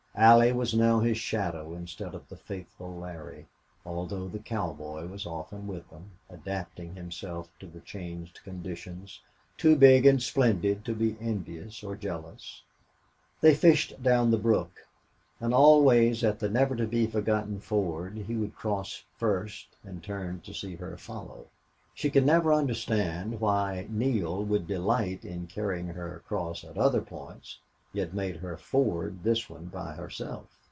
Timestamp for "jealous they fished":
11.95-14.03